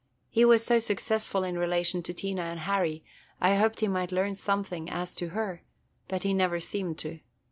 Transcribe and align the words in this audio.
He 0.31 0.43
was 0.43 0.65
so 0.65 0.79
successful 0.79 1.43
in 1.43 1.59
relation 1.59 2.01
to 2.01 2.11
Tina 2.15 2.41
and 2.41 2.61
Harry, 2.61 3.05
I 3.39 3.53
hoped 3.53 3.81
he 3.81 3.87
might 3.87 4.11
learn 4.11 4.33
something 4.33 4.89
as 4.89 5.13
to 5.13 5.29
her; 5.29 5.61
but 6.07 6.23
he 6.23 6.33
never 6.33 6.59
seemed 6.59 6.97
to. 7.05 7.19